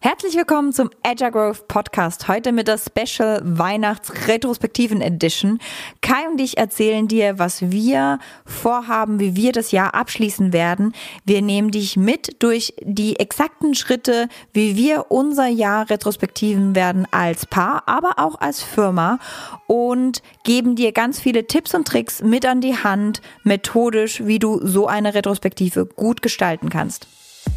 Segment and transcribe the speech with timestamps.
[0.00, 2.28] Herzlich willkommen zum Agile Growth Podcast.
[2.28, 5.58] Heute mit der Special Weihnachts Retrospektiven Edition.
[6.02, 10.92] Kai und ich erzählen dir, was wir vorhaben, wie wir das Jahr abschließen werden.
[11.24, 17.46] Wir nehmen dich mit durch die exakten Schritte, wie wir unser Jahr retrospektiven werden als
[17.46, 19.18] Paar, aber auch als Firma
[19.66, 24.60] und geben dir ganz viele Tipps und Tricks mit an die Hand, methodisch, wie du
[24.64, 27.08] so eine Retrospektive gut gestalten kannst.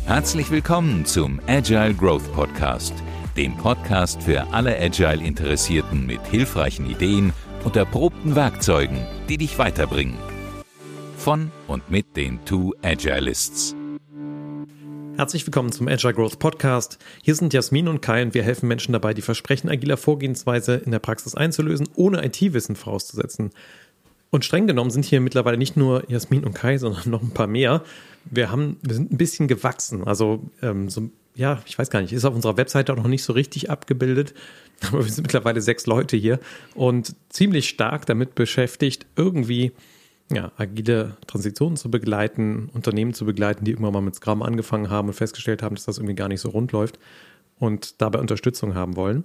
[0.06, 2.94] Herzlich willkommen zum Agile Growth Podcast,
[3.38, 10.18] dem Podcast für alle Agile-Interessierten mit hilfreichen Ideen und erprobten Werkzeugen, die dich weiterbringen.
[11.18, 13.76] Von und mit den Two Agilists.
[15.18, 16.98] Herzlich willkommen zum Agile Growth Podcast.
[17.22, 20.92] Hier sind Jasmin und Kai und wir helfen Menschen dabei, die Versprechen agiler Vorgehensweise in
[20.92, 23.50] der Praxis einzulösen, ohne IT-Wissen vorauszusetzen.
[24.32, 27.48] Und streng genommen sind hier mittlerweile nicht nur Jasmin und Kai, sondern noch ein paar
[27.48, 27.84] mehr
[28.26, 30.04] wir haben, wir sind ein bisschen gewachsen.
[30.06, 33.24] Also ähm, so, ja, ich weiß gar nicht, ist auf unserer Webseite auch noch nicht
[33.24, 34.34] so richtig abgebildet.
[34.88, 36.40] Aber wir sind mittlerweile sechs Leute hier
[36.74, 39.74] und ziemlich stark damit beschäftigt, irgendwie
[40.32, 45.08] ja, agile Transitionen zu begleiten, Unternehmen zu begleiten, die irgendwann mal mit Scrum angefangen haben
[45.08, 47.00] und festgestellt haben, dass das irgendwie gar nicht so rund läuft
[47.58, 49.24] und dabei Unterstützung haben wollen.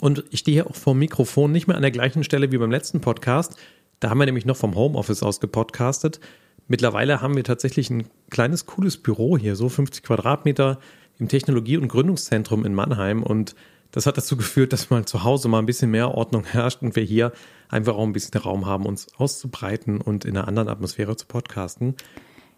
[0.00, 2.58] Und ich stehe hier auch vor dem Mikrofon nicht mehr an der gleichen Stelle wie
[2.58, 3.56] beim letzten Podcast.
[4.00, 6.20] Da haben wir nämlich noch vom Homeoffice aus gepodcastet.
[6.66, 10.78] Mittlerweile haben wir tatsächlich ein kleines, cooles Büro hier, so 50 Quadratmeter
[11.18, 13.22] im Technologie- und Gründungszentrum in Mannheim.
[13.22, 13.54] Und
[13.90, 16.96] das hat dazu geführt, dass mal zu Hause mal ein bisschen mehr Ordnung herrscht und
[16.96, 17.32] wir hier
[17.68, 21.94] einfach auch ein bisschen Raum haben, uns auszubreiten und in einer anderen Atmosphäre zu podcasten.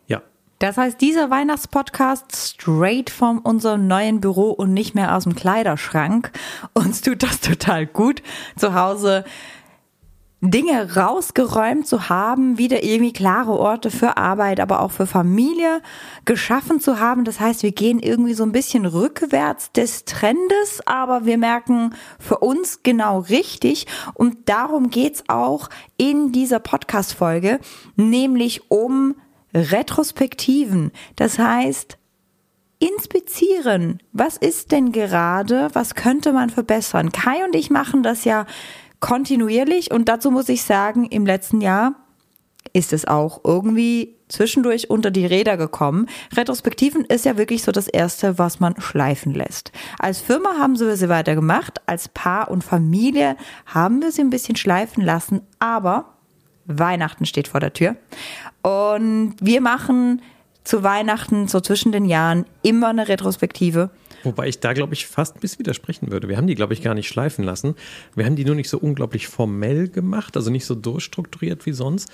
[0.06, 0.22] Ja.
[0.60, 6.30] Das heißt, dieser Weihnachtspodcast straight von unserem neuen Büro und nicht mehr aus dem Kleiderschrank.
[6.72, 8.22] Uns tut das total gut,
[8.56, 9.24] zu Hause
[10.42, 15.80] Dinge rausgeräumt zu haben, wieder irgendwie klare Orte für Arbeit, aber auch für Familie
[16.26, 17.24] geschaffen zu haben.
[17.24, 22.38] Das heißt, wir gehen irgendwie so ein bisschen rückwärts des Trendes, aber wir merken für
[22.38, 23.86] uns genau richtig.
[24.12, 27.58] Und darum geht's auch in dieser Podcast-Folge,
[27.96, 29.14] nämlich um
[29.54, 30.92] Retrospektiven.
[31.16, 31.96] Das heißt,
[32.78, 34.02] inspizieren.
[34.12, 35.70] Was ist denn gerade?
[35.72, 37.10] Was könnte man verbessern?
[37.10, 38.44] Kai und ich machen das ja
[39.00, 41.94] kontinuierlich und dazu muss ich sagen, im letzten Jahr
[42.72, 46.08] ist es auch irgendwie zwischendurch unter die Räder gekommen.
[46.34, 49.72] Retrospektiven ist ja wirklich so das Erste, was man schleifen lässt.
[49.98, 53.36] Als Firma haben wir sie weiter gemacht, als Paar und Familie
[53.66, 56.16] haben wir sie ein bisschen schleifen lassen, aber
[56.64, 57.96] Weihnachten steht vor der Tür
[58.62, 60.20] und wir machen
[60.64, 63.90] zu Weihnachten, so zwischen den Jahren, immer eine Retrospektive.
[64.26, 66.28] Wobei ich da, glaube ich, fast bisschen widersprechen würde.
[66.28, 67.76] Wir haben die, glaube ich, gar nicht schleifen lassen.
[68.16, 72.10] Wir haben die nur nicht so unglaublich formell gemacht, also nicht so durchstrukturiert wie sonst.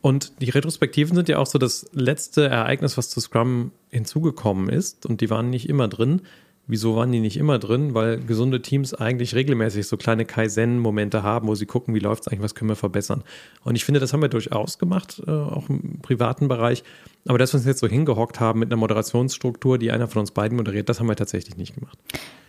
[0.00, 5.06] Und die Retrospektiven sind ja auch so das letzte Ereignis, was zu Scrum hinzugekommen ist.
[5.06, 6.22] Und die waren nicht immer drin.
[6.66, 7.94] Wieso waren die nicht immer drin?
[7.94, 12.28] Weil gesunde Teams eigentlich regelmäßig so kleine Kaizen-Momente haben, wo sie gucken, wie läuft es
[12.28, 13.22] eigentlich, was können wir verbessern.
[13.62, 16.82] Und ich finde, das haben wir durchaus gemacht, äh, auch im privaten Bereich.
[17.28, 20.32] Aber dass wir uns jetzt so hingehockt haben mit einer Moderationsstruktur, die einer von uns
[20.32, 21.98] beiden moderiert, das haben wir tatsächlich nicht gemacht.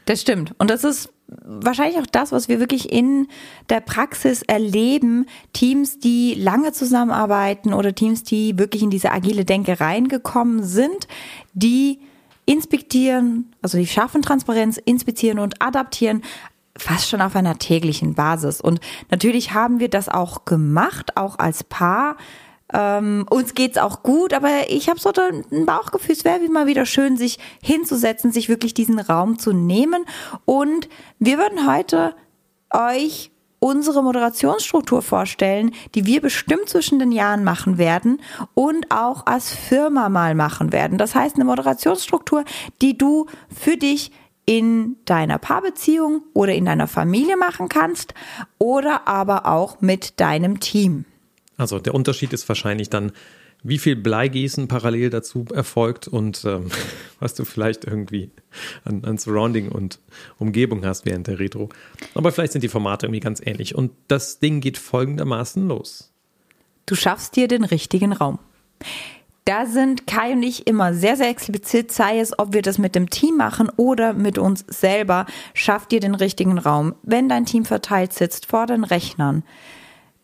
[0.06, 0.54] Das stimmt.
[0.58, 3.28] Und das ist wahrscheinlich auch das, was wir wirklich in
[3.70, 5.28] der Praxis erleben.
[5.54, 11.08] Teams, die lange zusammenarbeiten oder Teams, die wirklich in diese agile Denke reingekommen sind,
[11.54, 12.00] die
[12.46, 16.24] inspizieren, also die schaffen Transparenz, inspizieren und adaptieren
[16.78, 18.60] fast schon auf einer täglichen Basis.
[18.60, 18.80] Und
[19.12, 22.18] natürlich haben wir das auch gemacht, auch als Paar.
[22.74, 26.86] Ähm, uns geht's auch gut, aber ich habe so ein Bauchgefühl, es wäre mal wieder
[26.86, 30.06] schön, sich hinzusetzen, sich wirklich diesen Raum zu nehmen.
[30.46, 30.90] Und
[31.20, 32.16] wir würden heute
[32.72, 38.22] euch unsere Moderationsstruktur vorstellen, die wir bestimmt zwischen den Jahren machen werden
[38.56, 40.98] und auch als Firma mal machen werden.
[40.98, 42.44] Das heißt, eine Moderationsstruktur,
[42.82, 44.12] die du für dich
[44.46, 48.14] in deiner Paarbeziehung oder in deiner Familie machen kannst
[48.58, 51.06] oder aber auch mit deinem Team.
[51.64, 53.14] Also der Unterschied ist wahrscheinlich dann,
[53.64, 56.70] wie viel Bleigießen parallel dazu erfolgt und ähm,
[57.20, 58.30] was du vielleicht irgendwie
[58.84, 60.00] an, an, Surrounding und
[60.38, 61.70] Umgebung hast während der Retro.
[62.14, 63.76] Aber vielleicht sind die Formate irgendwie ganz ähnlich.
[63.76, 66.12] Und das Ding geht folgendermaßen los.
[66.86, 68.40] Du schaffst dir den richtigen Raum.
[69.46, 72.96] Da sind Kai und ich immer sehr, sehr explizit, sei es, ob wir das mit
[72.96, 75.26] dem Team machen oder mit uns selber.
[75.54, 76.96] Schaff dir den richtigen Raum.
[77.04, 79.44] Wenn dein Team verteilt sitzt vor den Rechnern,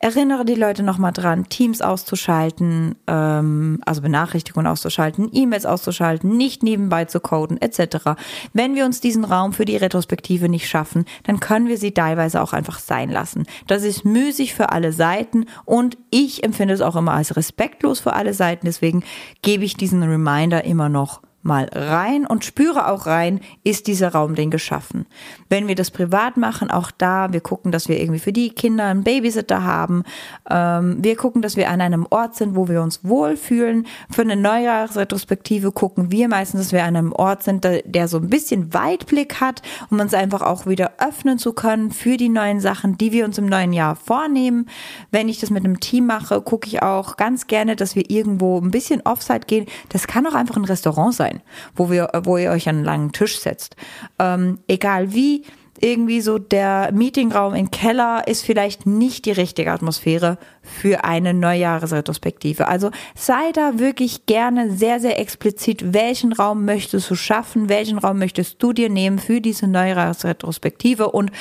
[0.01, 7.03] Erinnere die Leute nochmal dran, Teams auszuschalten, ähm, also Benachrichtigungen auszuschalten, E-Mails auszuschalten, nicht nebenbei
[7.03, 8.15] zu coden, etc.
[8.53, 12.41] Wenn wir uns diesen Raum für die Retrospektive nicht schaffen, dann können wir sie teilweise
[12.41, 13.43] auch einfach sein lassen.
[13.67, 18.13] Das ist müßig für alle Seiten und ich empfinde es auch immer als respektlos für
[18.13, 18.67] alle Seiten.
[18.67, 19.03] Deswegen
[19.41, 24.35] gebe ich diesen Reminder immer noch mal rein und spüre auch rein, ist dieser Raum
[24.35, 25.05] denn geschaffen.
[25.47, 28.85] Wenn wir das privat machen, auch da, wir gucken, dass wir irgendwie für die Kinder
[28.85, 30.03] einen Babysitter haben.
[30.49, 33.87] Ähm, wir gucken, dass wir an einem Ort sind, wo wir uns wohlfühlen.
[34.09, 38.17] Für eine Neujahrsretrospektive gucken wir meistens, dass wir an einem Ort sind, der, der so
[38.17, 42.59] ein bisschen Weitblick hat, um uns einfach auch wieder öffnen zu können für die neuen
[42.59, 44.67] Sachen, die wir uns im neuen Jahr vornehmen.
[45.09, 48.59] Wenn ich das mit einem Team mache, gucke ich auch ganz gerne, dass wir irgendwo
[48.59, 49.65] ein bisschen Offside gehen.
[49.87, 51.41] Das kann auch einfach ein Restaurant sein sein,
[51.75, 53.75] wo, wir, wo ihr euch an einen langen Tisch setzt.
[54.19, 55.43] Ähm, egal wie,
[55.81, 62.67] irgendwie so der Meetingraum im Keller ist vielleicht nicht die richtige Atmosphäre für eine Neujahresretrospektive.
[62.67, 68.19] Also sei da wirklich gerne sehr, sehr explizit, welchen Raum möchtest du schaffen, welchen Raum
[68.19, 71.31] möchtest du dir nehmen für diese Neujahresretrospektive und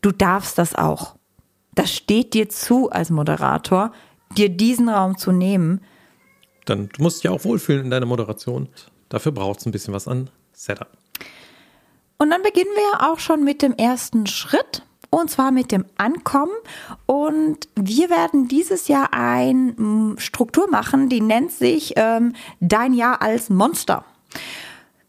[0.00, 1.14] du darfst das auch.
[1.74, 3.92] Das steht dir zu als Moderator,
[4.36, 5.80] dir diesen Raum zu nehmen.
[6.64, 8.68] Dann du musst dich auch wohlfühlen in deiner Moderation.
[9.10, 10.88] Dafür braucht es ein bisschen was an Setup.
[12.16, 16.52] Und dann beginnen wir auch schon mit dem ersten Schritt und zwar mit dem Ankommen.
[17.06, 23.50] Und wir werden dieses Jahr eine Struktur machen, die nennt sich ähm, Dein Jahr als
[23.50, 24.04] Monster.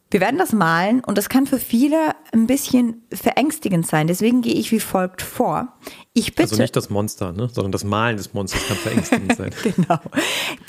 [0.10, 4.08] Wir werden das malen und das kann für viele ein bisschen verängstigend sein.
[4.08, 5.74] Deswegen gehe ich wie folgt vor.
[6.14, 7.50] Ich bitte, also nicht das Monster, ne?
[7.52, 9.52] sondern das Malen des Monsters kann verängstigend sein.
[9.64, 10.00] genau.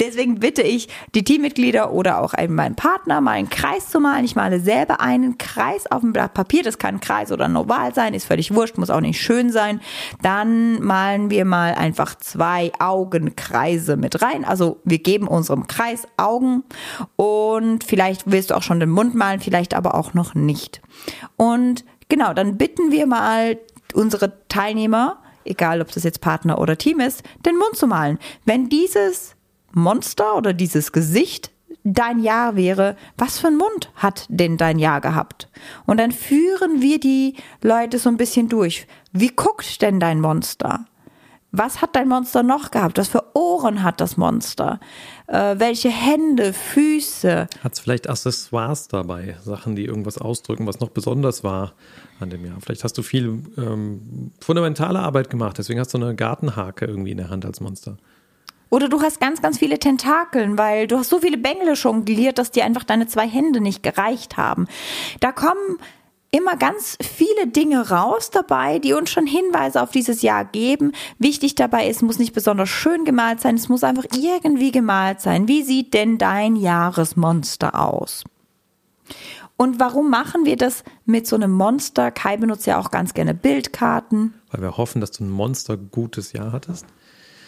[0.00, 4.24] Deswegen bitte ich die Teammitglieder oder auch einen, meinen Partner, mal einen Kreis zu malen.
[4.24, 6.64] Ich male selber einen Kreis auf dem Blatt Papier.
[6.64, 9.52] Das kann ein Kreis oder ein Oval sein, ist völlig wurscht, muss auch nicht schön
[9.52, 9.80] sein.
[10.20, 14.44] Dann malen wir mal einfach zwei Augenkreise mit rein.
[14.44, 16.64] Also wir geben unserem Kreis Augen
[17.16, 20.82] und vielleicht willst du auch schon den Mund malen, vielleicht aber auch noch nicht.
[21.36, 23.58] Und genau, dann bitten wir mal
[23.94, 28.18] unsere Teilnehmer, egal ob das jetzt Partner oder Team ist, den Mund zu malen.
[28.44, 29.34] Wenn dieses
[29.72, 31.50] Monster oder dieses Gesicht
[31.84, 35.48] dein Jahr wäre, was für einen Mund hat denn dein Jahr gehabt?
[35.86, 38.86] Und dann führen wir die Leute so ein bisschen durch.
[39.12, 40.86] Wie guckt denn dein Monster?
[41.54, 42.96] Was hat dein Monster noch gehabt?
[42.96, 44.80] Was für Ohren hat das Monster?
[45.26, 47.46] Äh, welche Hände, Füße?
[47.62, 49.36] Hat es vielleicht Accessoires dabei?
[49.44, 51.74] Sachen, die irgendwas ausdrücken, was noch besonders war
[52.20, 52.56] an dem Jahr?
[52.62, 57.18] Vielleicht hast du viel ähm, fundamentale Arbeit gemacht, deswegen hast du eine Gartenhake irgendwie in
[57.18, 57.98] der Hand als Monster.
[58.70, 62.50] Oder du hast ganz, ganz viele Tentakeln, weil du hast so viele Bängel jongliert, dass
[62.50, 64.66] dir einfach deine zwei Hände nicht gereicht haben.
[65.20, 65.78] Da kommen
[66.32, 70.92] immer ganz viele Dinge raus dabei, die uns schon Hinweise auf dieses Jahr geben.
[71.18, 75.46] Wichtig dabei ist, muss nicht besonders schön gemalt sein, es muss einfach irgendwie gemalt sein.
[75.46, 78.24] Wie sieht denn dein Jahresmonster aus?
[79.58, 82.10] Und warum machen wir das mit so einem Monster?
[82.10, 84.34] Kai benutzt ja auch ganz gerne Bildkarten.
[84.50, 86.86] Weil wir hoffen, dass du ein Monster gutes Jahr hattest.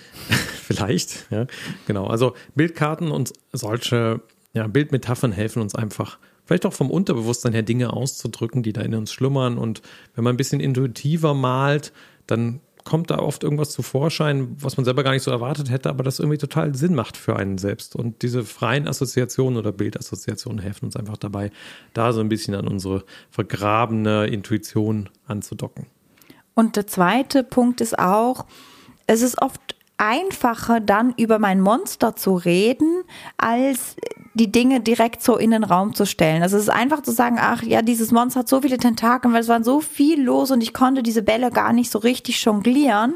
[0.62, 1.46] Vielleicht, ja.
[1.86, 2.06] Genau.
[2.06, 4.20] Also Bildkarten und solche
[4.52, 8.94] ja, Bildmetaphern helfen uns einfach vielleicht auch vom Unterbewusstsein her Dinge auszudrücken, die da in
[8.94, 9.58] uns schlummern.
[9.58, 9.82] Und
[10.14, 11.92] wenn man ein bisschen intuitiver malt,
[12.26, 15.88] dann kommt da oft irgendwas zu Vorschein, was man selber gar nicht so erwartet hätte,
[15.88, 17.96] aber das irgendwie total Sinn macht für einen selbst.
[17.96, 21.50] Und diese freien Assoziationen oder Bildassoziationen helfen uns einfach dabei,
[21.94, 25.86] da so ein bisschen an unsere vergrabene Intuition anzudocken.
[26.54, 28.44] Und der zweite Punkt ist auch,
[29.06, 29.60] es ist oft
[29.96, 33.04] einfacher, dann über mein Monster zu reden,
[33.36, 33.96] als
[34.34, 36.42] die Dinge direkt so in den Raum zu stellen.
[36.42, 39.40] Also es ist einfach zu sagen, ach ja, dieses Monster hat so viele Tentakel, weil
[39.40, 43.14] es war so viel los und ich konnte diese Bälle gar nicht so richtig jonglieren,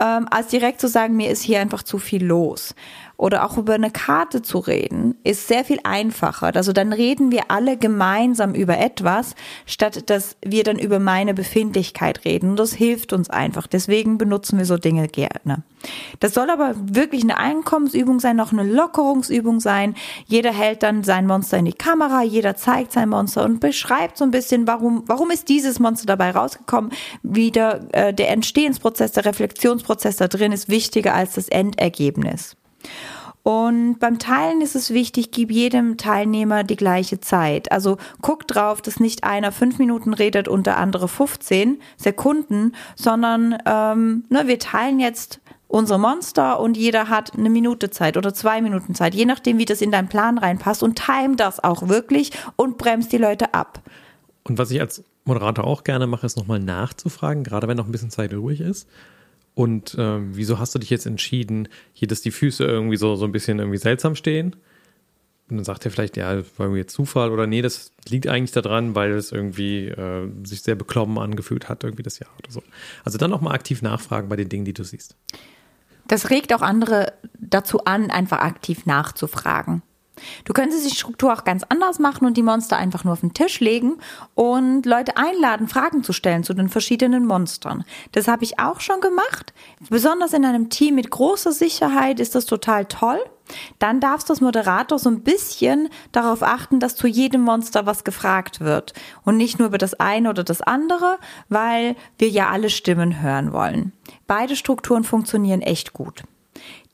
[0.00, 2.74] ähm, als direkt zu sagen, mir ist hier einfach zu viel los
[3.16, 6.54] oder auch über eine Karte zu reden, ist sehr viel einfacher.
[6.54, 12.24] Also dann reden wir alle gemeinsam über etwas, statt dass wir dann über meine Befindlichkeit
[12.24, 12.50] reden.
[12.50, 13.66] Und das hilft uns einfach.
[13.66, 15.62] Deswegen benutzen wir so Dinge gerne.
[16.20, 19.94] Das soll aber wirklich eine Einkommensübung sein, noch eine Lockerungsübung sein.
[20.26, 24.24] Jeder hält dann sein Monster in die Kamera, jeder zeigt sein Monster und beschreibt so
[24.24, 26.90] ein bisschen, warum, warum ist dieses Monster dabei rausgekommen.
[27.22, 32.56] Wieder äh, der Entstehensprozess, der Reflexionsprozess da drin ist wichtiger als das Endergebnis.
[33.46, 37.70] Und beim Teilen ist es wichtig, gib jedem Teilnehmer die gleiche Zeit.
[37.70, 43.56] Also guck drauf, dass nicht einer fünf Minuten redet und der andere 15 Sekunden, sondern
[43.64, 48.60] ähm, ne, wir teilen jetzt unsere Monster und jeder hat eine Minute Zeit oder zwei
[48.62, 52.32] Minuten Zeit, je nachdem, wie das in deinen Plan reinpasst und time das auch wirklich
[52.56, 53.80] und bremst die Leute ab.
[54.42, 57.92] Und was ich als Moderator auch gerne mache, ist nochmal nachzufragen, gerade wenn noch ein
[57.92, 58.88] bisschen Zeit ruhig ist.
[59.56, 63.24] Und äh, wieso hast du dich jetzt entschieden, hier, dass die Füße irgendwie so, so
[63.24, 64.54] ein bisschen irgendwie seltsam stehen?
[65.48, 68.52] Und dann sagt er vielleicht, ja, war mir jetzt Zufall oder nee, das liegt eigentlich
[68.52, 72.62] daran, weil es irgendwie äh, sich sehr beklommen angefühlt hat, irgendwie das Jahr oder so.
[73.02, 75.16] Also dann nochmal aktiv nachfragen bei den Dingen, die du siehst.
[76.06, 79.82] Das regt auch andere dazu an, einfach aktiv nachzufragen.
[80.44, 83.34] Du könntest die Struktur auch ganz anders machen und die Monster einfach nur auf den
[83.34, 83.98] Tisch legen
[84.34, 87.84] und Leute einladen, Fragen zu stellen zu den verschiedenen Monstern.
[88.12, 89.52] Das habe ich auch schon gemacht.
[89.90, 93.18] Besonders in einem Team mit großer Sicherheit ist das total toll.
[93.78, 98.04] Dann darfst du als Moderator so ein bisschen darauf achten, dass zu jedem Monster was
[98.04, 98.92] gefragt wird
[99.24, 101.18] und nicht nur über das eine oder das andere,
[101.48, 103.92] weil wir ja alle Stimmen hören wollen.
[104.26, 106.24] Beide Strukturen funktionieren echt gut.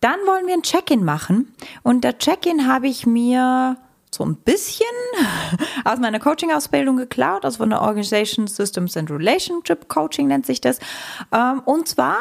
[0.03, 1.55] Dann wollen wir ein Check-in machen
[1.85, 3.77] und der Check-in habe ich mir
[4.11, 4.85] so ein bisschen
[5.85, 10.81] aus meiner Coaching-Ausbildung geklaut, also von der Organization Systems and Relationship Coaching nennt sich das.
[11.33, 12.17] Ähm, und zwar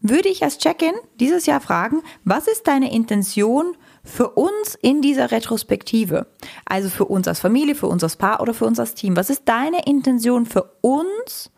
[0.00, 5.30] würde ich als Check-in dieses Jahr fragen, was ist deine Intention für uns in dieser
[5.30, 6.26] Retrospektive?
[6.64, 9.16] Also für uns als Familie, für uns als Paar oder für uns als Team.
[9.16, 11.52] Was ist deine Intention für uns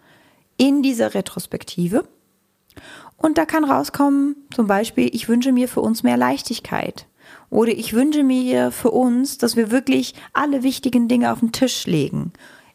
[0.58, 2.04] in dieser Retrospektive?
[3.16, 7.06] Und da kann rauskommen, zum Beispiel, ich wünsche mir für uns mehr Leichtigkeit.
[7.50, 11.86] Oder ich wünsche mir für uns, dass wir wirklich alle wichtigen Dinge auf den Tisch
[11.86, 12.32] legen.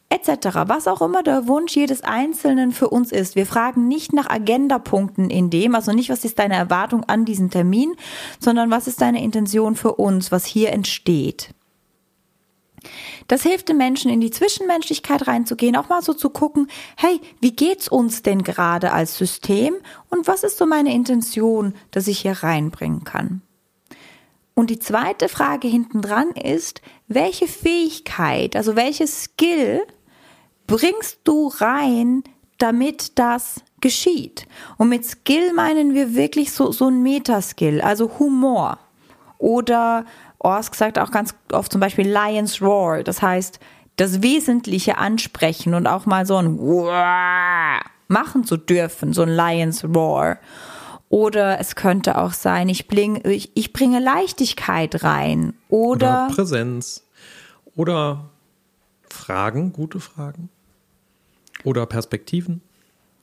[0.08, 0.28] Etc.
[0.66, 3.36] Was auch immer der Wunsch jedes Einzelnen für uns ist.
[3.36, 7.50] Wir fragen nicht nach Agendapunkten in dem, also nicht, was ist deine Erwartung an diesen
[7.50, 7.94] Termin,
[8.40, 11.54] sondern was ist deine Intention für uns, was hier entsteht.
[13.28, 17.52] Das hilft den Menschen in die Zwischenmenschlichkeit reinzugehen, auch mal so zu gucken, hey, wie
[17.52, 19.74] geht's uns denn gerade als System
[20.08, 23.42] und was ist so meine Intention, dass ich hier reinbringen kann?
[24.54, 29.80] Und die zweite Frage hinten dran ist, welche Fähigkeit, also welches Skill
[30.66, 32.22] bringst du rein,
[32.58, 34.46] damit das geschieht?
[34.76, 38.78] Und mit Skill meinen wir wirklich so, so ein Metaskill, also Humor
[39.38, 40.04] oder
[40.40, 43.02] Orsk sagt auch ganz oft zum Beispiel Lions Roar.
[43.02, 43.60] Das heißt,
[43.96, 47.78] das Wesentliche ansprechen und auch mal so ein Wah
[48.08, 50.38] machen zu dürfen, so ein Lions Roar.
[51.10, 55.54] Oder es könnte auch sein, ich, bring, ich, ich bringe Leichtigkeit rein.
[55.68, 57.06] Oder, oder Präsenz.
[57.76, 58.30] Oder
[59.08, 60.48] Fragen, gute Fragen.
[61.64, 62.62] Oder Perspektiven.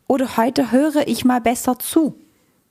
[0.08, 2.20] Oder heute höre ich mal besser zu.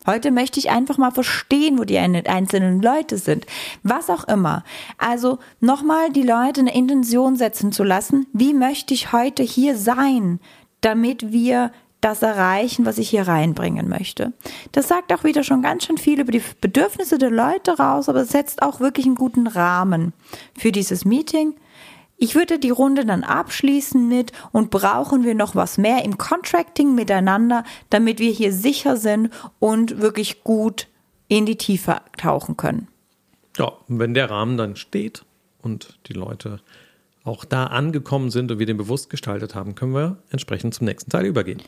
[0.06, 3.44] Heute möchte ich einfach mal verstehen, wo die einzelnen Leute sind.
[3.82, 4.64] Was auch immer.
[4.98, 8.26] Also nochmal die Leute eine Intention setzen zu lassen.
[8.32, 10.40] Wie möchte ich heute hier sein,
[10.80, 14.32] damit wir das erreichen, was ich hier reinbringen möchte.
[14.70, 18.20] Das sagt auch wieder schon ganz schön viel über die Bedürfnisse der Leute raus, aber
[18.20, 20.12] es setzt auch wirklich einen guten Rahmen
[20.56, 21.54] für dieses Meeting.
[22.18, 26.94] Ich würde die Runde dann abschließen mit und brauchen wir noch was mehr im Contracting
[26.94, 30.88] miteinander, damit wir hier sicher sind und wirklich gut
[31.28, 32.88] in die Tiefe tauchen können.
[33.58, 35.25] Ja, wenn der Rahmen dann steht
[35.61, 36.61] und die Leute
[37.25, 41.11] auch da angekommen sind und wir den bewusst gestaltet haben, können wir entsprechend zum nächsten
[41.11, 41.62] Teil übergehen.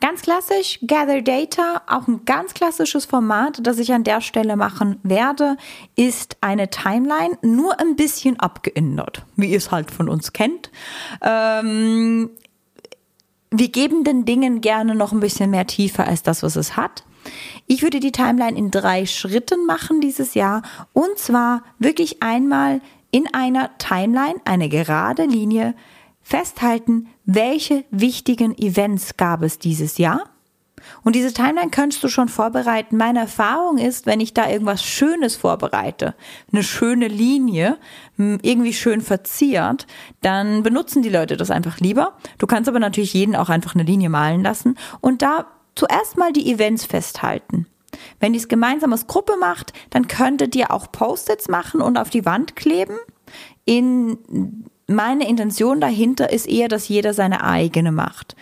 [0.00, 5.00] Ganz klassisch, Gather Data, auch ein ganz klassisches Format, das ich an der Stelle machen
[5.02, 5.56] werde,
[5.96, 10.70] ist eine Timeline, nur ein bisschen abgeändert, wie ihr es halt von uns kennt.
[11.20, 12.30] Ähm,
[13.50, 17.02] wir geben den Dingen gerne noch ein bisschen mehr Tiefe als das, was es hat.
[17.66, 20.62] Ich würde die Timeline in drei Schritten machen dieses Jahr
[20.92, 25.74] und zwar wirklich einmal in einer Timeline, eine gerade Linie,
[26.28, 30.24] festhalten, welche wichtigen Events gab es dieses Jahr.
[31.02, 32.98] Und diese Timeline kannst du schon vorbereiten.
[32.98, 36.14] Meine Erfahrung ist, wenn ich da irgendwas Schönes vorbereite,
[36.52, 37.78] eine schöne Linie,
[38.18, 39.86] irgendwie schön verziert,
[40.20, 42.18] dann benutzen die Leute das einfach lieber.
[42.36, 46.32] Du kannst aber natürlich jeden auch einfach eine Linie malen lassen und da zuerst mal
[46.34, 47.66] die Events festhalten.
[48.20, 52.10] Wenn ihr es gemeinsam als Gruppe macht, dann könntet ihr auch Post-its machen und auf
[52.10, 52.98] die Wand kleben.
[53.64, 54.18] In
[54.88, 58.34] meine Intention dahinter ist eher, dass jeder seine eigene macht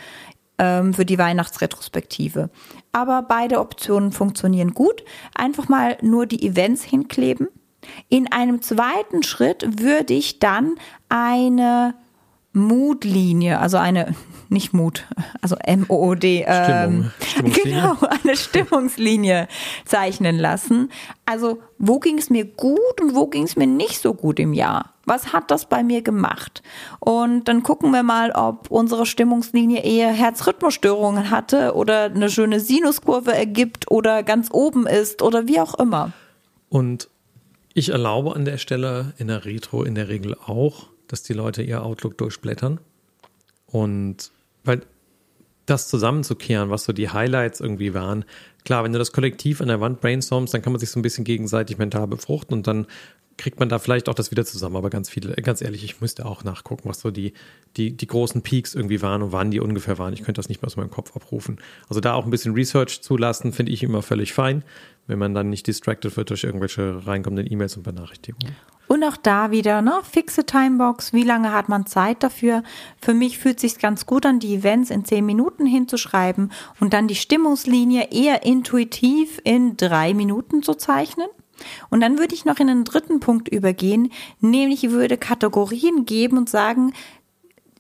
[0.58, 2.50] ähm, für die Weihnachtsretrospektive.
[2.92, 5.04] Aber beide Optionen funktionieren gut.
[5.34, 7.48] Einfach mal nur die Events hinkleben.
[8.08, 10.76] In einem zweiten Schritt würde ich dann
[11.08, 11.94] eine
[12.56, 14.14] Moodlinie, also eine,
[14.48, 15.04] nicht Mut,
[15.42, 17.10] also M-O-O-D, ähm,
[17.62, 19.46] genau, eine Stimmungslinie
[19.84, 20.90] zeichnen lassen.
[21.26, 24.54] Also, wo ging es mir gut und wo ging es mir nicht so gut im
[24.54, 24.94] Jahr?
[25.04, 26.62] Was hat das bei mir gemacht?
[26.98, 33.34] Und dann gucken wir mal, ob unsere Stimmungslinie eher Herzrhythmusstörungen hatte oder eine schöne Sinuskurve
[33.34, 36.12] ergibt oder ganz oben ist oder wie auch immer.
[36.70, 37.10] Und
[37.74, 41.62] ich erlaube an der Stelle in der Retro in der Regel auch, dass die Leute
[41.62, 42.80] ihr Outlook durchblättern.
[43.66, 44.30] Und
[44.64, 44.82] weil
[45.66, 48.24] das zusammenzukehren, was so die Highlights irgendwie waren.
[48.64, 51.02] Klar, wenn du das kollektiv an der Wand brainstormst, dann kann man sich so ein
[51.02, 52.86] bisschen gegenseitig mental befruchten und dann
[53.36, 54.76] kriegt man da vielleicht auch das wieder zusammen.
[54.76, 57.32] Aber ganz viele, ganz ehrlich, ich müsste auch nachgucken, was so die,
[57.76, 60.12] die, die großen Peaks irgendwie waren und wann die ungefähr waren.
[60.12, 61.58] Ich könnte das nicht mehr aus meinem Kopf abrufen.
[61.88, 64.62] Also da auch ein bisschen Research zulassen, finde ich immer völlig fein,
[65.06, 68.54] wenn man dann nicht distracted wird durch irgendwelche reinkommenden E-Mails und Benachrichtigungen.
[68.88, 72.62] Und auch da wieder, ne, fixe Timebox, wie lange hat man Zeit dafür?
[73.02, 77.08] Für mich fühlt sich ganz gut an, die Events in zehn Minuten hinzuschreiben und dann
[77.08, 81.26] die Stimmungslinie eher intuitiv in drei Minuten zu zeichnen.
[81.90, 86.38] Und dann würde ich noch in den dritten Punkt übergehen, nämlich ich würde Kategorien geben
[86.38, 86.92] und sagen,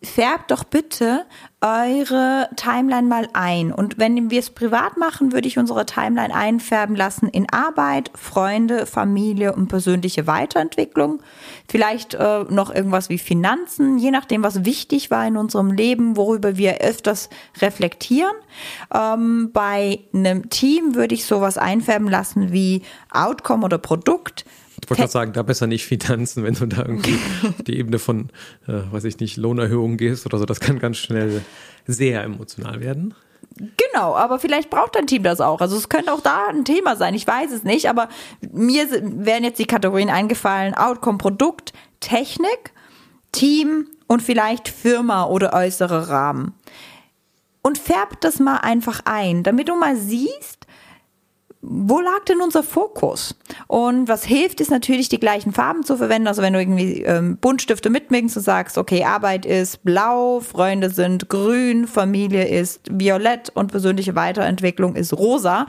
[0.02, 1.24] färbt doch bitte
[1.62, 3.72] eure Timeline mal ein.
[3.72, 8.86] Und wenn wir es privat machen, würde ich unsere Timeline einfärben lassen in Arbeit, Freunde,
[8.86, 11.20] Familie und persönliche Weiterentwicklung.
[11.68, 16.56] Vielleicht äh, noch irgendwas wie Finanzen, je nachdem, was wichtig war in unserem Leben, worüber
[16.56, 18.34] wir öfters reflektieren.
[18.94, 24.44] Ähm, bei einem Team würde ich sowas einfärben lassen wie Outcome oder Produkt.
[24.86, 27.18] Ich wollte gerade sagen, da besser nicht Finanzen, wenn du da irgendwie
[27.66, 28.30] die Ebene von,
[28.68, 30.46] äh, weiß ich nicht, Lohnerhöhungen gehst oder so.
[30.46, 31.42] Das kann ganz schnell
[31.88, 33.12] sehr emotional werden.
[33.56, 35.60] Genau, aber vielleicht braucht dein Team das auch.
[35.60, 38.08] Also es könnte auch da ein Thema sein, ich weiß es nicht, aber
[38.52, 42.72] mir wären jetzt die Kategorien eingefallen, Outcome, Produkt, Technik,
[43.32, 46.54] Team und vielleicht Firma oder äußere Rahmen.
[47.60, 50.55] Und färb das mal einfach ein, damit du mal siehst,
[51.68, 53.34] wo lag denn unser Fokus?
[53.66, 56.28] Und was hilft, ist natürlich die gleichen Farben zu verwenden.
[56.28, 61.28] Also wenn du irgendwie ähm, Buntstifte mitmixst und sagst, okay, Arbeit ist blau, Freunde sind
[61.28, 65.66] grün, Familie ist violett und persönliche Weiterentwicklung ist rosa,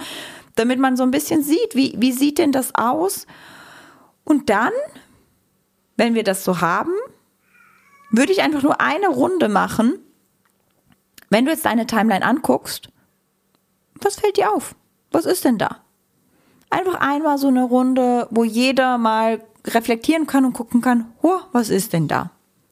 [0.54, 3.25] damit man so ein bisschen sieht, wie, wie sieht denn das aus?
[4.24, 4.74] Und dann,
[5.96, 6.94] wenn wir das so haben,
[8.12, 9.98] würde ich einfach nur eine Runde machen.
[11.32, 12.89] Wenn du jetzt deine Timeline anguckst,
[14.00, 14.75] was fällt dir auf?
[15.12, 15.87] Was ist denn da?
[16.69, 21.69] Einfach einmal so eine Runde, wo jeder mal reflektieren kann und gucken kann, oh, was
[21.69, 22.31] ist denn da?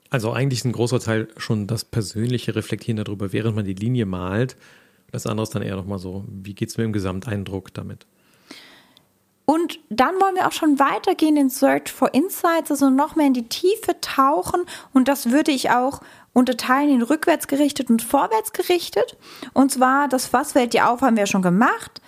[0.09, 4.05] Also eigentlich ist ein großer Teil schon das persönliche Reflektieren darüber, während man die Linie
[4.05, 4.55] malt.
[5.11, 8.05] Das andere ist dann eher nochmal so, wie geht es mir im Gesamteindruck damit?
[9.45, 13.33] Und dann wollen wir auch schon weitergehen in Search for Insights, also noch mehr in
[13.33, 14.61] die Tiefe tauchen.
[14.91, 16.01] Und das würde ich auch
[16.33, 19.17] unterteilen in rückwärts gerichtet und vorwärts gerichtet.
[19.53, 22.01] Und zwar das Was fällt dir auf, haben wir schon gemacht.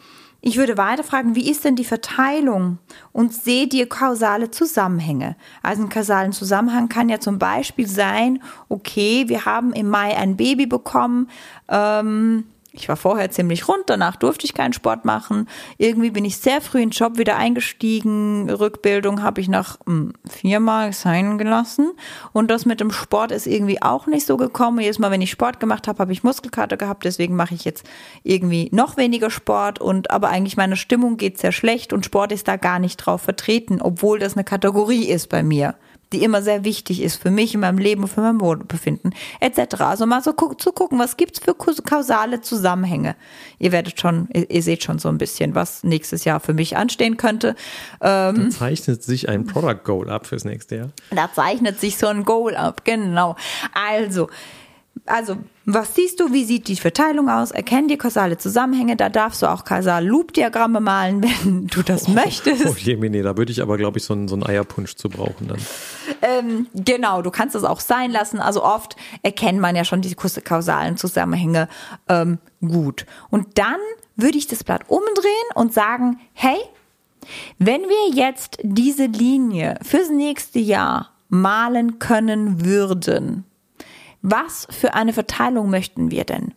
[0.47, 2.77] Ich würde weiter fragen, wie ist denn die Verteilung
[3.11, 5.35] und seht ihr kausale Zusammenhänge?
[5.61, 10.37] Also ein kausalen Zusammenhang kann ja zum Beispiel sein, okay, wir haben im Mai ein
[10.37, 11.29] Baby bekommen,
[11.67, 12.45] ähm,
[12.79, 15.47] ich war vorher ziemlich rund, danach durfte ich keinen Sport machen.
[15.77, 18.49] Irgendwie bin ich sehr früh in den Job wieder eingestiegen.
[18.49, 21.91] Rückbildung habe ich nach hm, viermal sein gelassen.
[22.33, 24.79] Und das mit dem Sport ist irgendwie auch nicht so gekommen.
[24.79, 27.05] Jedes Mal, wenn ich Sport gemacht habe, habe ich Muskelkater gehabt.
[27.05, 27.85] Deswegen mache ich jetzt
[28.23, 29.79] irgendwie noch weniger Sport.
[29.79, 33.21] Und aber eigentlich meine Stimmung geht sehr schlecht und Sport ist da gar nicht drauf
[33.21, 35.75] vertreten, obwohl das eine Kategorie ist bei mir
[36.13, 39.81] die immer sehr wichtig ist für mich in meinem Leben und für mein Wohlbefinden etc.
[39.81, 43.15] Also mal so gu zu gucken, was gibt's für kausale Zusammenhänge.
[43.59, 46.77] Ihr werdet schon, ihr, ihr, seht schon so ein bisschen, was nächstes Jahr für mich
[46.77, 47.55] anstehen könnte.
[48.01, 50.89] Ähm, da zeichnet sich ein Product Goal ab fürs nächste Jahr.
[51.11, 53.35] Da zeichnet sich so ein Goal ab, genau.
[53.73, 54.29] Also
[55.07, 55.37] also,
[55.69, 56.31] was siehst du?
[56.31, 57.51] Wie sieht die Verteilung aus?
[57.51, 58.95] Erkenn die kausale Zusammenhänge.
[58.95, 62.65] Da darfst du auch Kausal-Loop-Diagramme malen, wenn du das oh, möchtest.
[62.65, 65.49] Oh Jemine, da würde ich aber, glaube ich, so einen, so einen Eierpunsch zu brauchen
[65.49, 65.59] dann.
[66.21, 68.39] Ähm, genau, du kannst es auch sein lassen.
[68.39, 71.67] Also oft erkennt man ja schon die kausalen Zusammenhänge
[72.07, 73.05] ähm, gut.
[73.29, 73.75] Und dann
[74.15, 76.59] würde ich das Blatt umdrehen und sagen, hey,
[77.59, 83.43] wenn wir jetzt diese Linie fürs nächste Jahr malen können würden,
[84.21, 86.53] was für eine Verteilung möchten wir denn?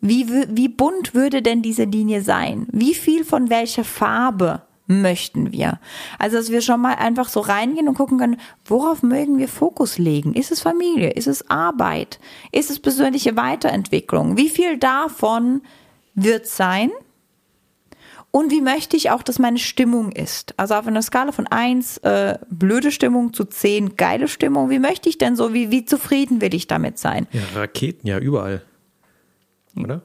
[0.00, 2.66] Wie, wie bunt würde denn diese Linie sein?
[2.72, 5.78] Wie viel von welcher Farbe möchten wir?
[6.18, 9.98] Also, dass wir schon mal einfach so reingehen und gucken können, worauf mögen wir Fokus
[9.98, 10.34] legen?
[10.34, 11.10] Ist es Familie?
[11.10, 12.18] Ist es Arbeit?
[12.50, 14.36] Ist es persönliche Weiterentwicklung?
[14.36, 15.60] Wie viel davon
[16.14, 16.90] wird sein?
[18.32, 20.54] Und wie möchte ich auch, dass meine Stimmung ist?
[20.56, 24.70] Also auf einer Skala von 1 äh, blöde Stimmung zu 10 geile Stimmung.
[24.70, 27.26] Wie möchte ich denn so, wie, wie zufrieden will ich damit sein?
[27.32, 28.62] Ja, Raketen ja überall.
[29.76, 30.02] Oder?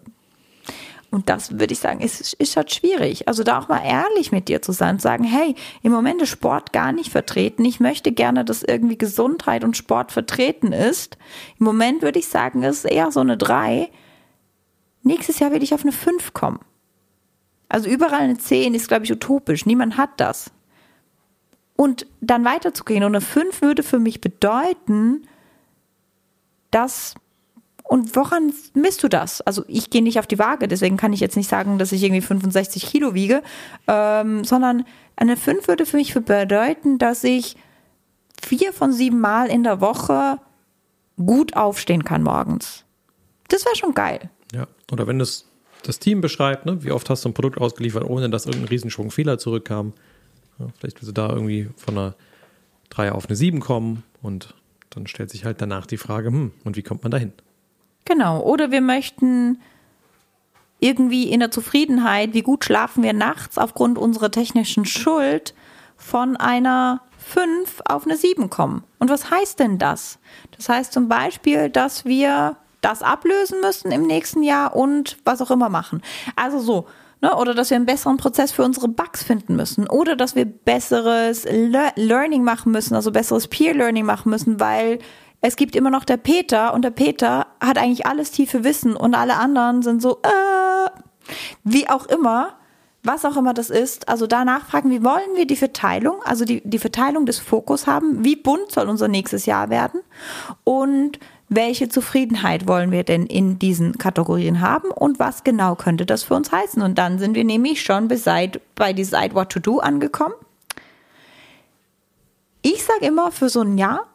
[1.11, 3.27] Und das würde ich sagen, ist, ist halt schwierig.
[3.27, 6.29] Also da auch mal ehrlich mit dir zu sein und sagen, hey, im Moment ist
[6.29, 7.63] Sport gar nicht vertreten.
[7.63, 11.17] Ich möchte gerne, dass irgendwie Gesundheit und Sport vertreten ist.
[11.57, 13.89] Im Moment würde ich sagen, es ist eher so eine 3.
[15.03, 16.59] Nächstes Jahr will ich auf eine 5 kommen.
[17.75, 19.65] Also überall eine 10 ist, glaube ich, utopisch.
[19.65, 20.49] Niemand hat das.
[21.75, 23.03] Und dann weiterzugehen.
[23.03, 25.27] Und eine 5 würde für mich bedeuten,
[26.71, 27.15] dass.
[27.83, 29.41] Und woran misst du das?
[29.41, 32.01] Also ich gehe nicht auf die Waage, deswegen kann ich jetzt nicht sagen, dass ich
[32.01, 33.43] irgendwie 65 Kilo wiege,
[33.87, 34.85] ähm, sondern
[35.17, 37.57] eine 5 würde für mich bedeuten, dass ich
[38.41, 40.39] vier von sieben Mal in der Woche
[41.17, 42.85] gut aufstehen kann morgens.
[43.49, 44.29] Das wäre schon geil.
[44.53, 45.43] Ja, oder wenn das
[45.87, 46.83] das Team beschreibt, ne?
[46.83, 49.93] wie oft hast du ein Produkt ausgeliefert, ohne dass irgendein Riesenschwung Fehler zurückkam.
[50.59, 52.15] Ja, vielleicht willst du da irgendwie von einer
[52.89, 54.53] 3 auf eine 7 kommen und
[54.89, 57.33] dann stellt sich halt danach die Frage, hm, und wie kommt man dahin?
[58.05, 58.41] Genau.
[58.41, 59.59] Oder wir möchten
[60.79, 65.53] irgendwie in der Zufriedenheit, wie gut schlafen wir nachts aufgrund unserer technischen Schuld,
[65.97, 68.83] von einer 5 auf eine 7 kommen.
[68.99, 70.19] Und was heißt denn das?
[70.55, 75.49] Das heißt zum Beispiel, dass wir das ablösen müssen im nächsten Jahr und was auch
[75.49, 76.03] immer machen.
[76.35, 76.85] Also so.
[77.19, 77.35] Ne?
[77.35, 79.89] Oder dass wir einen besseren Prozess für unsere Bugs finden müssen.
[79.89, 84.99] Oder dass wir besseres Le Learning machen müssen, also besseres Peer Learning machen müssen, weil
[85.41, 89.15] es gibt immer noch der Peter und der Peter hat eigentlich alles tiefe Wissen und
[89.15, 90.89] alle anderen sind so, äh,
[91.63, 92.53] wie auch immer,
[93.03, 94.09] was auch immer das ist.
[94.09, 98.23] Also da nachfragen, wie wollen wir die Verteilung, also die, die Verteilung des Fokus haben,
[98.23, 100.01] wie bunt soll unser nächstes Jahr werden
[100.63, 106.23] und welche Zufriedenheit wollen wir denn in diesen Kategorien haben und was genau könnte das
[106.23, 106.81] für uns heißen.
[106.81, 110.33] Und dann sind wir nämlich schon bei Decide What to Do angekommen.
[112.61, 114.07] Ich sage immer für so ein Jahr,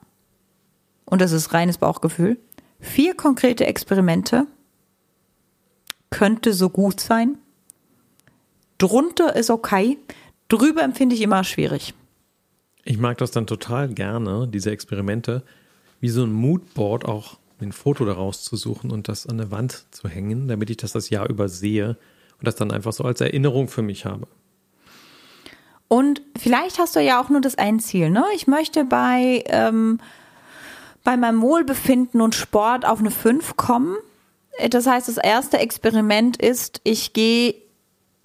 [1.05, 2.37] und das ist reines Bauchgefühl,
[2.81, 4.47] vier konkrete Experimente
[6.11, 7.39] könnte so gut sein.
[8.79, 9.99] Drunter ist okay,
[10.49, 11.95] drüber empfinde ich immer schwierig.
[12.83, 15.45] Ich mag das dann total gerne, diese Experimente,
[16.01, 19.85] wie so ein Moodboard auch ein Foto daraus zu suchen und das an der Wand
[19.91, 21.97] zu hängen, damit ich das das Jahr über sehe
[22.39, 24.27] und das dann einfach so als Erinnerung für mich habe.
[25.89, 28.25] Und vielleicht hast du ja auch nur das ein Ziel, ne?
[28.35, 29.99] Ich möchte bei, ähm,
[31.05, 33.97] bei meinem Wohlbefinden und Sport auf eine 5 kommen.
[34.71, 37.57] Das heißt, das erste Experiment ist, ich gehe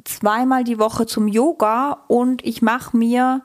[0.04, 3.42] zweimal die Woche zum Yoga und ich mache mir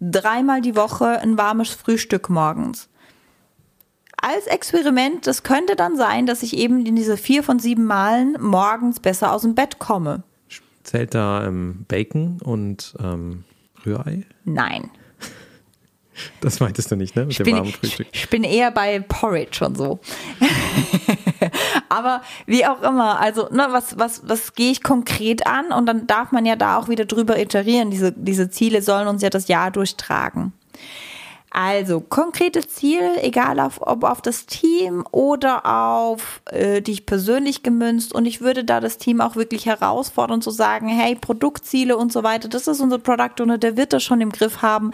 [0.00, 2.88] dreimal die Woche ein warmes Frühstück morgens
[4.26, 8.36] als Experiment, das könnte dann sein, dass ich eben in diese vier von sieben Malen
[8.40, 10.24] morgens besser aus dem Bett komme.
[10.82, 13.44] Zählt da ähm, Bacon und ähm,
[13.84, 14.24] Rührei?
[14.44, 14.90] Nein.
[16.40, 17.26] Das meintest du nicht, ne?
[17.26, 18.06] Mit ich dem bin, warmen Frühstück.
[18.10, 20.00] Ich bin eher bei Porridge und so.
[21.90, 25.72] Aber wie auch immer, also ne, was, was, was gehe ich konkret an?
[25.72, 27.90] Und dann darf man ja da auch wieder drüber iterieren.
[27.90, 30.54] Diese, diese Ziele sollen uns ja das Jahr durchtragen.
[31.58, 38.14] Also konkrete Ziele, egal auf, ob auf das Team oder auf äh, dich persönlich gemünzt.
[38.14, 42.22] Und ich würde da das Team auch wirklich herausfordern zu sagen, hey, Produktziele und so
[42.22, 44.90] weiter, das ist unser Product Owner, der wird das schon im Griff haben.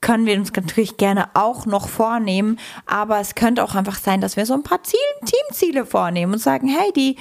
[0.00, 4.36] Können wir uns natürlich gerne auch noch vornehmen, aber es könnte auch einfach sein, dass
[4.36, 7.18] wir so ein paar Ziel Teamziele vornehmen und sagen, hey, die,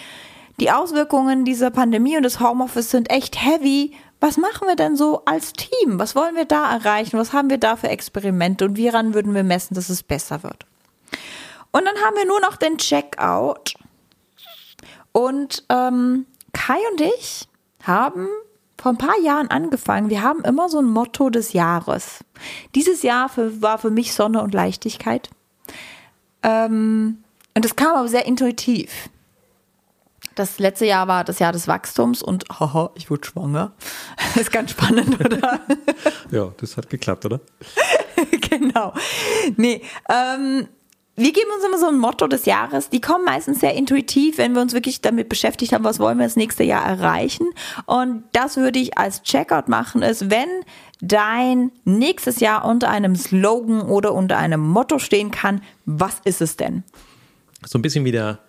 [0.59, 5.23] die Auswirkungen dieser Pandemie und des Homeoffice sind echt heavy was machen wir denn so
[5.25, 5.99] als Team?
[5.99, 7.17] Was wollen wir da erreichen?
[7.17, 10.65] Was haben wir da für Experimente und wieran würden wir messen, dass es besser wird?
[11.71, 13.75] Und dann haben wir nur noch den Checkout.
[15.11, 17.47] Und ähm, Kai und ich
[17.83, 18.27] haben
[18.79, 20.09] vor ein paar Jahren angefangen.
[20.09, 22.23] Wir haben immer so ein Motto des Jahres.
[22.75, 25.29] Dieses Jahr für, war für mich Sonne und Leichtigkeit.
[26.43, 27.23] Ähm,
[27.55, 29.09] und das kam aber sehr intuitiv.
[30.39, 33.73] Das letzte Jahr war das Jahr des Wachstums und haha, ich wurde schwanger.
[34.15, 35.59] Das ist ganz spannend, oder?
[36.31, 37.41] ja, das hat geklappt, oder?
[38.49, 38.93] genau.
[39.57, 40.69] Nee, ähm,
[41.17, 42.89] wir geben uns immer so ein Motto des Jahres.
[42.89, 46.25] Die kommen meistens sehr intuitiv, wenn wir uns wirklich damit beschäftigt haben, was wollen wir
[46.25, 47.49] das nächste Jahr erreichen.
[47.85, 50.47] Und das würde ich als Checkout machen, ist, wenn
[51.01, 56.55] dein nächstes Jahr unter einem Slogan oder unter einem Motto stehen kann, was ist es
[56.55, 56.85] denn?
[57.65, 58.39] So ein bisschen wie der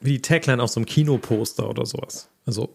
[0.00, 2.28] wie die Tagline auf so einem Kinoposter oder sowas.
[2.44, 2.74] Also,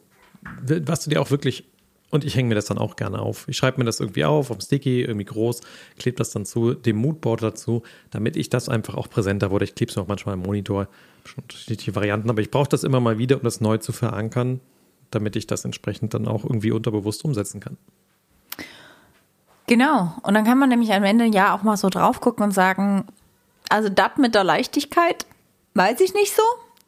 [0.64, 1.66] was du dir auch wirklich,
[2.10, 3.48] und ich hänge mir das dann auch gerne auf.
[3.48, 5.62] Ich schreibe mir das irgendwie auf, auf dem Sticky, irgendwie groß,
[5.98, 9.66] klebe das dann zu dem Moodboard dazu, damit ich das einfach auch präsenter wurde.
[9.66, 10.88] Ich klebe es mir auch manchmal im Monitor,
[11.26, 14.60] schon unterschiedliche Varianten, aber ich brauche das immer mal wieder, um das neu zu verankern,
[15.12, 17.78] damit ich das entsprechend dann auch irgendwie unterbewusst umsetzen kann.
[19.68, 20.14] Genau.
[20.24, 23.06] Und dann kann man nämlich am Ende ja auch mal so drauf gucken und sagen,
[23.70, 25.26] also das mit der Leichtigkeit,
[25.76, 26.42] weiß ich nicht so.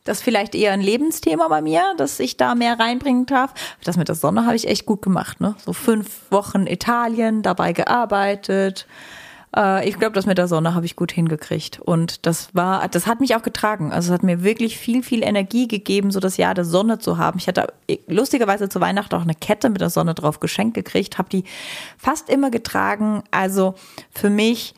[0.03, 3.53] Das ist vielleicht eher ein Lebensthema bei mir, dass ich da mehr reinbringen darf.
[3.83, 5.39] Das mit der Sonne habe ich echt gut gemacht.
[5.39, 5.55] Ne?
[5.63, 8.85] So fünf Wochen Italien, dabei gearbeitet.
[9.55, 11.79] Äh, ich glaube, das mit der Sonne habe ich gut hingekriegt.
[11.79, 13.93] Und das war, das hat mich auch getragen.
[13.93, 17.17] Also es hat mir wirklich viel, viel Energie gegeben, so das Jahr der Sonne zu
[17.17, 17.39] haben.
[17.39, 17.67] Ich hatte
[18.07, 21.45] lustigerweise zu Weihnachten auch eine Kette mit der Sonne drauf geschenkt gekriegt, habe die
[21.97, 23.23] fast immer getragen.
[23.31, 23.75] Also
[24.11, 24.73] für mich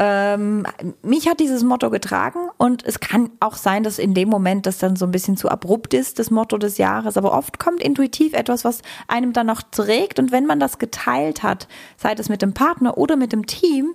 [0.00, 0.64] ähm,
[1.02, 4.78] mich hat dieses Motto getragen und es kann auch sein, dass in dem Moment das
[4.78, 7.16] dann so ein bisschen zu abrupt ist, das Motto des Jahres.
[7.16, 10.20] Aber oft kommt intuitiv etwas, was einem dann noch trägt.
[10.20, 13.94] Und wenn man das geteilt hat, sei es mit dem Partner oder mit dem Team,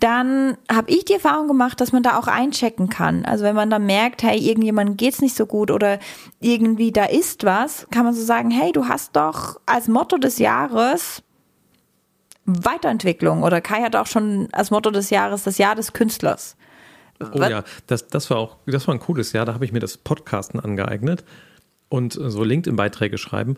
[0.00, 3.24] dann habe ich die Erfahrung gemacht, dass man da auch einchecken kann.
[3.24, 6.00] Also wenn man dann merkt, hey, irgendjemandem geht's nicht so gut oder
[6.40, 10.38] irgendwie da ist was, kann man so sagen, hey, du hast doch als Motto des
[10.38, 11.22] Jahres
[12.44, 16.56] Weiterentwicklung oder Kai hat auch schon als Motto des Jahres das Jahr des Künstlers.
[17.20, 19.80] Oh ja, das, das war auch, das war ein cooles Jahr, da habe ich mir
[19.80, 21.24] das Podcasten angeeignet
[21.90, 23.56] und so LinkedIn-Beiträge schreiben.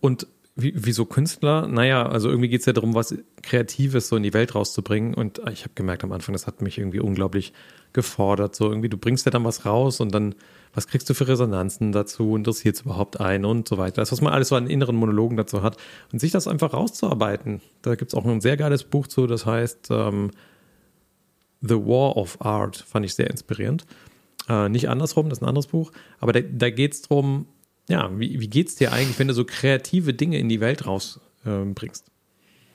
[0.00, 1.66] Und wie, wieso Künstler?
[1.66, 5.14] Naja, also irgendwie geht es ja darum, was Kreatives so in die Welt rauszubringen.
[5.14, 7.52] Und ich habe gemerkt am Anfang, das hat mich irgendwie unglaublich
[7.92, 8.54] gefordert.
[8.56, 10.34] So irgendwie, du bringst ja dann was raus und dann,
[10.76, 12.36] was kriegst du für Resonanzen dazu?
[12.36, 14.02] Interessiert es überhaupt ein und so weiter.
[14.02, 15.78] Das, was man alles so an inneren Monologen dazu hat.
[16.12, 17.62] Und sich das einfach rauszuarbeiten.
[17.80, 20.32] Da gibt es auch ein sehr geiles Buch zu, das heißt ähm,
[21.62, 22.76] The War of Art.
[22.76, 23.86] Fand ich sehr inspirierend.
[24.50, 25.92] Äh, nicht andersrum, das ist ein anderes Buch.
[26.20, 27.46] Aber da, da geht es darum,
[27.88, 32.08] ja, wie, wie geht's dir eigentlich, wenn du so kreative Dinge in die Welt rausbringst?
[32.08, 32.10] Äh,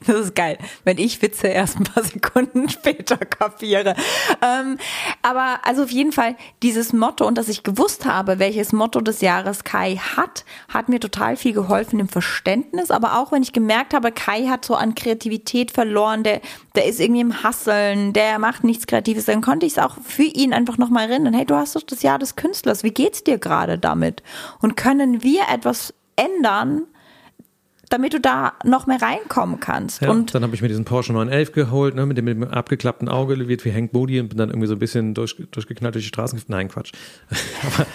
[0.07, 3.95] das ist geil, wenn ich Witze erst ein paar Sekunden später kapiere.
[4.41, 4.77] Ähm,
[5.21, 9.21] aber also auf jeden Fall dieses Motto und dass ich gewusst habe, welches Motto des
[9.21, 12.89] Jahres Kai hat, hat mir total viel geholfen im Verständnis.
[12.89, 16.41] Aber auch wenn ich gemerkt habe, Kai hat so an Kreativität verloren, der,
[16.75, 20.23] der ist irgendwie im Hasseln, der macht nichts Kreatives, dann konnte ich es auch für
[20.23, 21.33] ihn einfach nochmal erinnern.
[21.33, 22.83] Hey, du hast doch das Jahr des Künstlers.
[22.83, 24.23] Wie geht's dir gerade damit?
[24.59, 26.83] Und können wir etwas ändern,
[27.91, 30.01] damit du da noch mehr reinkommen kannst.
[30.01, 32.43] Ja, und dann habe ich mir diesen Porsche 911 geholt, ne, mit, dem, mit dem
[32.45, 35.95] abgeklappten Auge, wird wie Hank Booty und bin dann irgendwie so ein bisschen durch, durchgeknallt
[35.95, 36.41] durch die Straßen.
[36.47, 36.93] Nein, Quatsch.
[37.63, 37.86] Aber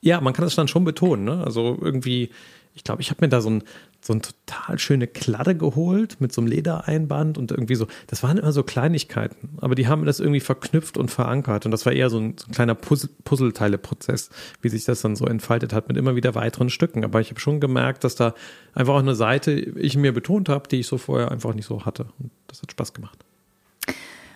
[0.00, 1.24] ja, man kann das dann schon betonen.
[1.24, 1.42] Ne?
[1.44, 2.30] Also irgendwie,
[2.74, 3.62] ich glaube, ich habe mir da so ein,
[4.04, 7.86] so eine total schöne Kladde geholt mit so einem Ledereinband und irgendwie so.
[8.08, 11.64] Das waren immer so Kleinigkeiten, aber die haben das irgendwie verknüpft und verankert.
[11.64, 15.14] Und das war eher so ein, so ein kleiner Puzzle, Puzzleteile-Prozess, wie sich das dann
[15.14, 17.04] so entfaltet hat mit immer wieder weiteren Stücken.
[17.04, 18.34] Aber ich habe schon gemerkt, dass da
[18.74, 21.84] einfach auch eine Seite ich mir betont habe, die ich so vorher einfach nicht so
[21.84, 22.06] hatte.
[22.18, 23.24] Und das hat Spaß gemacht.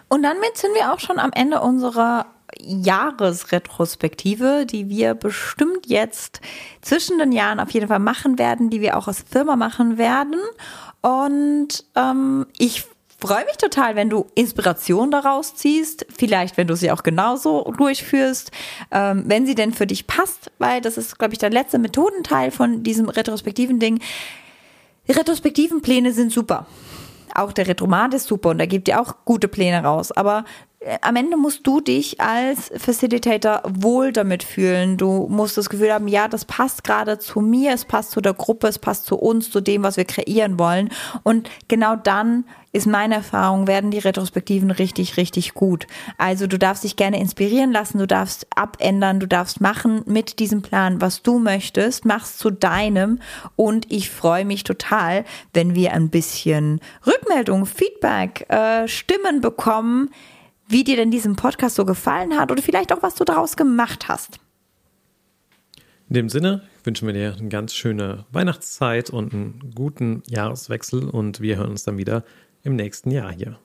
[0.09, 2.27] Und damit sind wir auch schon am Ende unserer
[2.61, 6.41] Jahresretrospektive, die wir bestimmt jetzt
[6.81, 10.37] zwischen den Jahren auf jeden Fall machen werden, die wir auch als Firma machen werden.
[11.01, 12.85] Und ähm, ich
[13.19, 16.07] freue mich total, wenn du Inspiration daraus ziehst.
[16.17, 18.51] Vielleicht, wenn du sie auch genauso durchführst,
[18.91, 22.51] ähm, wenn sie denn für dich passt, weil das ist, glaube ich, der letzte Methodenteil
[22.51, 24.01] von diesem retrospektiven Ding.
[25.09, 26.67] Die retrospektiven Pläne sind super.
[27.35, 30.11] Auch der Retromat ist super und da gibt ihr auch gute Pläne raus.
[30.11, 30.45] Aber
[31.01, 34.97] am Ende musst du dich als Facilitator wohl damit fühlen.
[34.97, 38.35] Du musst das Gefühl haben, ja, das passt gerade zu mir, es passt zu der
[38.35, 40.91] Gruppe, es passt zu uns, zu dem, was wir kreieren wollen.
[41.23, 45.87] Und genau dann ist meine Erfahrung, werden die Retrospektiven richtig, richtig gut.
[46.19, 50.61] Also du darfst dich gerne inspirieren lassen, du darfst abändern, du darfst machen mit diesem
[50.61, 53.21] Plan, was du möchtest, machst zu deinem.
[53.57, 60.11] Und ich freue mich total, wenn wir ein bisschen Rückmeldung, Feedback, äh, Stimmen bekommen
[60.69, 64.09] wie dir denn diesem Podcast so gefallen hat oder vielleicht auch, was du daraus gemacht
[64.09, 64.41] hast.
[66.09, 71.41] In dem Sinne wünschen wir dir eine ganz schöne Weihnachtszeit und einen guten Jahreswechsel und
[71.41, 72.25] wir hören uns dann wieder
[72.63, 73.59] im nächsten Jahr hier.